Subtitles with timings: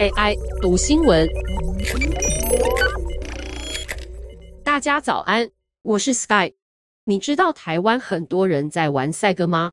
[0.00, 1.28] AI 读新闻，
[4.62, 5.50] 大家早安，
[5.82, 6.52] 我是 Sky。
[7.04, 9.72] 你知道台湾很多人在玩赛鸽吗？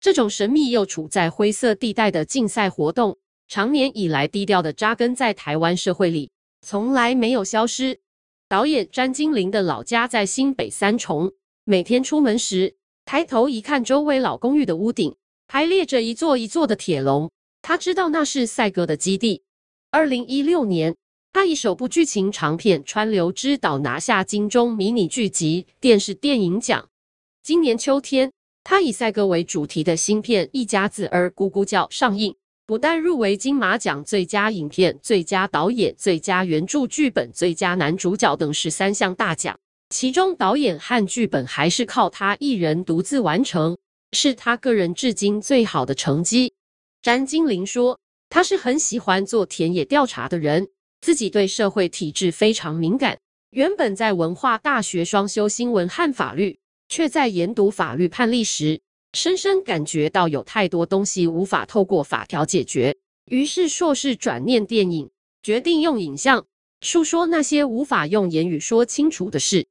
[0.00, 6.30] 这种神秘又处在灰色地带的竞赛活动，长年以来低调的扎根在台湾社会里，
[6.60, 8.00] 从来没有消失。
[8.48, 11.32] 导演詹金玲的老家在新北三重，
[11.64, 17.30] 每天出门时，抬头一看，周围老公寓的屋顶排列着一座一座的铁笼，
[17.68, 19.42] 他知道那是赛鸽的基地。
[19.90, 20.96] 二零一六年，
[21.34, 26.88] 他以首部剧情长片《川流之岛》拿下金钟迷你剧集电视电影奖。
[27.42, 28.32] 今年秋天，
[28.64, 39.54] 他以赛鸽为主题的新片《一家子儿咕咕叫》上映，不但入围金马奖最佳影片、最佳导演、最佳原著剧本、最佳男主角等十三项大奖，
[39.90, 43.76] 其中导演和剧本还是靠他一人独自完成，
[44.12, 46.54] 是他个人至今最好的成绩。
[47.08, 47.98] 詹金玲说，
[48.28, 50.68] 他是很喜欢做田野调查的人，
[51.00, 53.18] 自己对社会体制非常敏感。
[53.48, 56.58] 原本在文化大学双修新闻和法律。
[56.86, 58.82] 却在研读法律判例时，
[59.14, 65.10] 深深感觉到有太多东西无法透过法条解决，于是硕士转念电影，
[65.42, 66.44] 决定用影像
[66.82, 69.66] 述说那些无法用言语说清楚的事。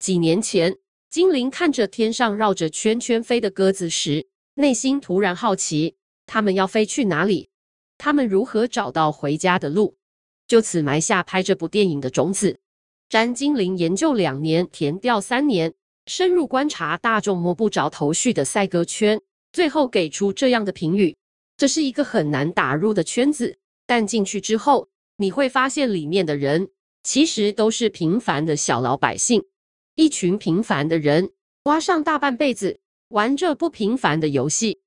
[0.00, 0.76] 几年前，
[1.08, 5.94] 精灵看着天上绕着圈圈飞的鸽子时，内心突然好奇：
[6.32, 7.48] 他们要飞去哪里？
[7.98, 9.96] 他们如何找到回家的路？
[10.46, 12.60] 就此埋下拍这部电影的种子。
[13.08, 15.74] 詹金玲研究两年，填调三年。
[16.06, 19.20] 深入观察大众摸不着头绪的赛鸽圈，
[19.52, 21.16] 最后给出这样的评语：
[21.56, 26.70] 这是一个很难打入的圈子，但进去之后，你会发现里面的人
[27.02, 29.42] 其实都是平凡的小老百姓，
[29.96, 31.32] 一群平凡的人
[31.64, 34.80] 花上大半辈子玩着不平凡的游戏。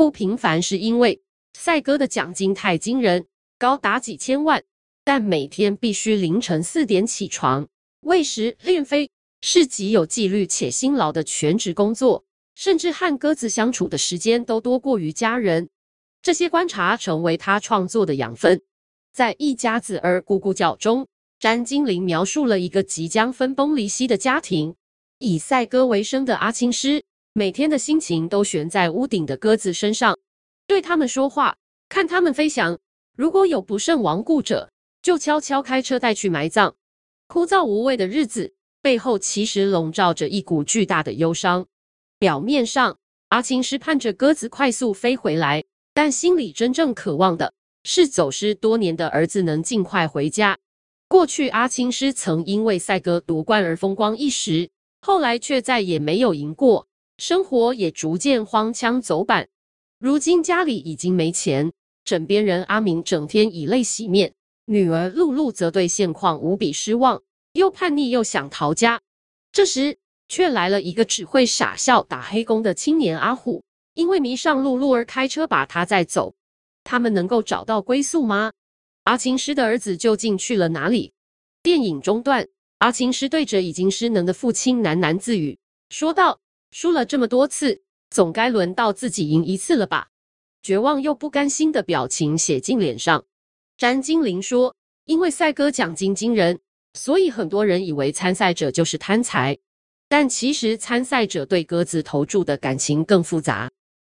[0.00, 1.20] 不平凡是因为
[1.52, 3.26] 赛鸽的奖金太惊人，
[3.58, 4.64] 高达几千万，
[5.04, 7.68] 但每天必须凌晨四点起床
[8.00, 9.10] 喂食练飞。
[9.42, 12.24] 是极有纪律且辛劳的全职工作，
[12.54, 15.68] 甚至和鸽子相处的时间都多过于家人。
[16.22, 18.62] 这些观察成为他创作的养分。
[19.12, 21.06] 在一家子儿咕咕叫中，
[21.38, 24.76] 詹金玲描述了一个即将分崩离析的家庭。
[25.18, 30.18] 以赛鸽为生的阿青师，每天的心情都悬在屋顶的鸽子身上，
[30.66, 31.56] 对他们说话，
[31.88, 32.78] 看他们飞翔。
[33.16, 34.70] 如果有不慎亡故者，
[35.00, 36.74] 就悄悄开车带去埋葬。
[37.28, 38.54] 枯燥无味的日子。
[38.82, 41.66] 背后其实笼罩着一股巨大的忧伤。
[42.18, 42.96] 表面上，
[43.28, 45.62] 阿青师盼着鸽子快速飞回来，
[45.92, 47.52] 但心里真正渴望的
[47.84, 50.58] 是走失多年的儿子能尽快回家。
[51.08, 54.70] 过去，阿青师曾因为赛鸽夺冠而风光一时，
[55.02, 56.88] 后来却再也没有赢过，
[57.20, 59.46] 生活也逐渐荒腔走板。
[59.98, 61.70] 如今家里已经没钱，
[62.02, 64.32] 枕边人阿明整天以泪洗面，
[64.64, 67.22] 女儿露露则对现况无比失望。
[67.52, 69.02] 又叛逆又想逃家，
[69.52, 69.98] 这时
[70.28, 76.32] 却来了一个只会傻笑打黑工的青年阿虎，因为迷上露露而开车把他载走。
[76.84, 78.52] 他们能够找到归宿吗？
[79.04, 81.12] 阿青师的儿子究竟去了哪里？
[81.62, 82.48] 电影中段，
[82.78, 85.58] 阿青师对着已经失能的父亲喃喃自语，
[85.90, 86.39] 说道
[86.70, 90.08] ：“输了这么多次，总该轮到自己赢一次了吧？”
[90.62, 93.24] 绝望又不甘心的表情写进脸上。
[93.78, 94.74] 詹金林说
[95.06, 96.60] ：“因为赛鸽奖金惊人。”
[96.94, 99.56] 所以很多人以为参赛者就是贪财，
[100.08, 103.70] 但其实参赛者对鸽子投注的感情更复杂。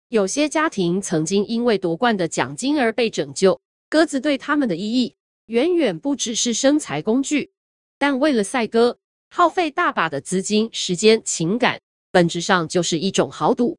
[0.09, 3.59] 有些家庭曾经因为夺冠的奖金而被拯救，
[3.90, 5.16] 鸽子对他们的意义
[5.47, 7.51] 远远不只是生财工具。
[7.97, 9.00] 但为了赛鸽，
[9.31, 11.81] 耗费大把的资金、时间、情感，
[12.12, 13.78] 本质上就是一种豪赌。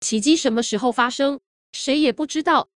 [0.00, 1.40] 奇迹什么时候发生，
[1.72, 2.68] 谁也不知道。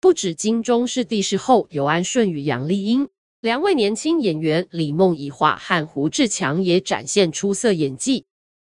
[0.00, 3.08] 不止金钟视帝视后，游安顺与杨丽英。
[3.40, 8.26] 两位年轻演员李梦怡华和胡志强也展现出色演技。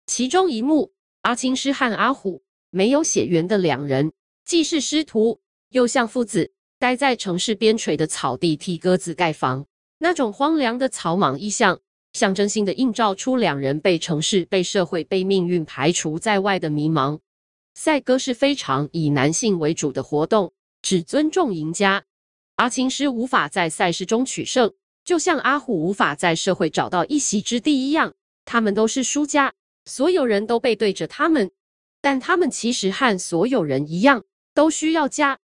[0.06, 0.92] 其中一幕，
[1.22, 4.12] 阿青师和阿虎没有血缘的两人，
[4.44, 5.40] 既是师徒，
[5.70, 9.66] 又像父子，待在城市边陲的草地替鸽子盖房。
[9.98, 11.80] 那种荒凉的草莽意象，
[12.12, 17.18] 象征性的映照出两人被城市、被社会、被命运排除在外的迷茫。
[17.74, 20.52] 赛鸽是非常以男性为主的活动，
[20.82, 22.04] 只尊重赢家。
[22.56, 24.74] 阿青师无法在赛事中取胜，
[25.04, 28.12] 就像阿虎无法在社会找到一席之地一样，
[28.44, 29.54] 他们都是输家，
[29.86, 31.50] 所有人都背对着他们，
[32.02, 35.38] 但他们其实和所有人一样，都需要家。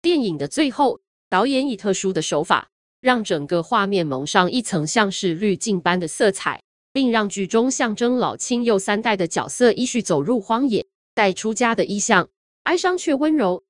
[0.00, 2.70] 电影的最后，导演以特殊的手法，
[3.02, 12.30] 让整个画面蒙上一层像是滤镜般的色彩，并让剧中象征老青幼三代的角色依序走入荒野，带出家的意象，
[12.62, 13.62] 哀伤却温柔。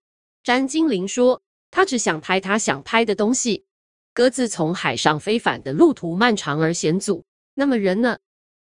[0.45, 1.43] 詹金玲说。
[1.75, 3.65] 他只想拍他想拍的东西。
[4.13, 7.25] 鸽子从海上飞返的路途漫长而险阻，
[7.55, 8.19] 那么人呢？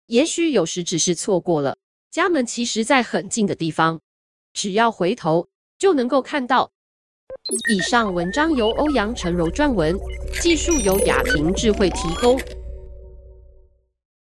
[0.08, 1.78] 也许有时只是错过了。
[2.10, 4.02] 家门其实在很近的地方，
[4.52, 5.48] 只要回头
[5.78, 6.70] 就能够看到。
[7.70, 9.98] 以上文章由欧阳陈柔撰文，
[10.42, 12.38] 技术由雅婷智慧提供。